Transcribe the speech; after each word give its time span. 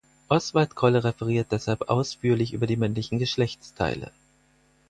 Oswalt 0.29 0.73
Kolle 0.73 1.03
referiert 1.03 1.51
deshalb 1.51 1.83
ausführlich 1.89 2.53
über 2.53 2.65
die 2.65 2.75
männlichen 2.75 3.19
Geschlechtsteile. 3.19 4.11